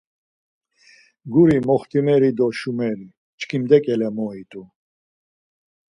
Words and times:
Guri 1.33 1.57
moxtimeri 1.67 2.29
do 2.37 2.47
şumeri, 2.59 3.07
çkimde 3.39 3.77
ǩele 3.85 4.09
moit̆u. 4.15 4.63